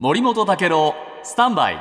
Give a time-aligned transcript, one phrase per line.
[0.00, 0.94] 森本武郎
[1.24, 1.78] スタンバイ。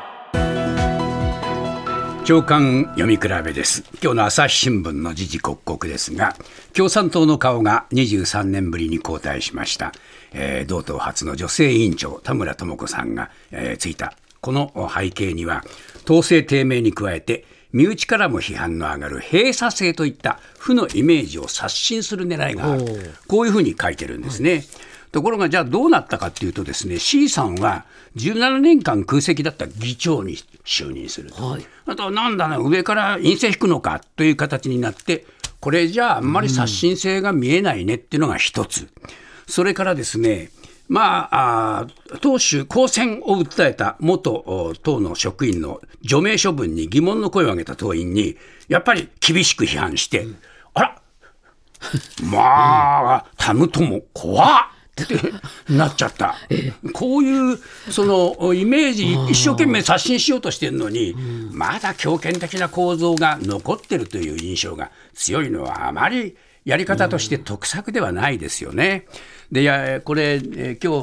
[2.26, 3.84] 長官読み比べです。
[4.02, 6.36] 今日の朝日新聞の時事刻々ですが
[6.74, 9.92] 共産党の顔が23年ぶりに交代しました、
[10.34, 14.16] えー、同党初の女性委員長田村智子さんが、えー、ついた。
[14.42, 15.64] この背景には
[16.06, 23.14] 統制低迷に加えて身内からも批判の上がる閉鎖性といった負のイメージを刷新する狙いがある。
[23.28, 24.64] こういうふうに書いてるんですね。
[25.12, 27.86] ところがじゃあどうなったかっていうとですね C さんは
[28.16, 30.36] 17年間空席だった議長に
[30.66, 35.26] 就任すると、はい、あとはなんだな上から陰性引くのかという形になって
[35.60, 38.88] これじゃああんまり刷新性が見えないねっていうのが一つ、
[39.48, 40.52] それからですね
[40.90, 41.88] まあ、あ
[42.22, 48.38] 党首公選を訴えた元党の職員の除名処分に疑問の声を上げた党員に、
[48.70, 50.38] やっぱり厳しく批判して、うん、
[50.76, 51.02] あら、
[52.24, 56.36] まあ、タムトも怖っっ てなっちゃった、
[56.94, 61.16] こういうそのイメージ、一生懸命刷新しようとしてるのに、
[61.52, 66.36] まだ強権的な構造が残ってるという印象が強いのは、あまり
[66.68, 69.06] やり方として得策ではないですよね。
[69.54, 71.02] でいやこれ、え今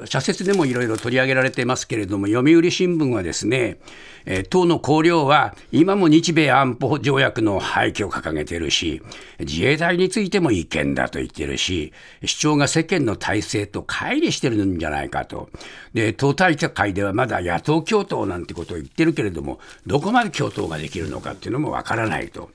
[0.00, 3.76] 日社説でもいろいろ取り上げられてますけれども、読売新聞はですね、
[4.24, 9.02] え党の綱領は今も日米安保条約の廃棄を掲げてるし、
[9.40, 11.92] 自衛隊についても違憲だと言ってるし、
[12.24, 15.50] 主張が世間の体制と乖離してるんじゃないかと。
[15.92, 22.48] で、党大会ではまだ野党共闘なんてことを言ってるけれども、どこまで共闘ができるのかっていうのもわからないと。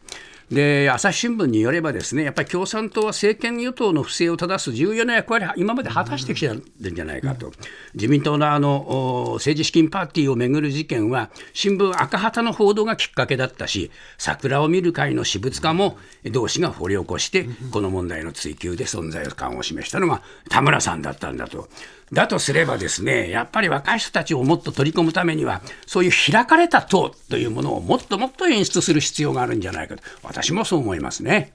[0.52, 7.52] で朝日新聞によれば、ですねやっぱり共産党は政権与党の不正を正す重要な役割、今まで果たしてきてるんじゃないかと、
[7.94, 15.98] 自民党のあの政治資金パーティーをめぐる事件は、新聞赤旗の報道がきっかけだったし、桜を見る会の私物化も
[16.32, 21.70] 同志が掘り起こして、この問題の追及で存在感を示したのが田村さんだったんだと。
[22.12, 30.04] だとすればですね、やっぱり若い人たちをもっと取り込むためには、そういう開かれた党というものをもっともっと演出する必要があるんじゃないかと、
[30.42, 31.50] 私もそう思いますね。